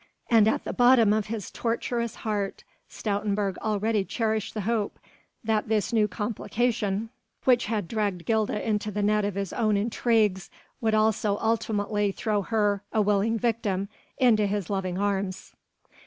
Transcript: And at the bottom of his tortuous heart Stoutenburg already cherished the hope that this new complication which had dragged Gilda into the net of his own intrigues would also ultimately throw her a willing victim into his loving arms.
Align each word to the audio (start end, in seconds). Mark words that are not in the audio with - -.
And 0.31 0.47
at 0.47 0.63
the 0.63 0.73
bottom 0.73 1.13
of 1.13 1.27
his 1.27 1.51
tortuous 1.51 2.15
heart 2.15 2.63
Stoutenburg 2.89 3.59
already 3.59 4.03
cherished 4.03 4.55
the 4.55 4.61
hope 4.61 4.97
that 5.43 5.69
this 5.69 5.93
new 5.93 6.07
complication 6.07 7.11
which 7.43 7.67
had 7.67 7.87
dragged 7.87 8.25
Gilda 8.25 8.67
into 8.67 8.89
the 8.89 9.03
net 9.03 9.25
of 9.25 9.35
his 9.35 9.53
own 9.53 9.77
intrigues 9.77 10.49
would 10.81 10.95
also 10.95 11.37
ultimately 11.37 12.11
throw 12.11 12.41
her 12.41 12.81
a 12.91 12.99
willing 12.99 13.37
victim 13.37 13.89
into 14.17 14.47
his 14.47 14.71
loving 14.71 14.97
arms. 14.97 15.53